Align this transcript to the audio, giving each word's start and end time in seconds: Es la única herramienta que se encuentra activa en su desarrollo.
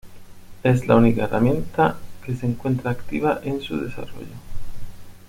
Es 0.63 0.87
la 0.87 0.95
única 0.95 1.25
herramienta 1.25 1.95
que 2.25 2.33
se 2.35 2.47
encuentra 2.47 2.89
activa 2.89 3.39
en 3.43 3.61
su 3.61 3.79
desarrollo. 3.79 4.33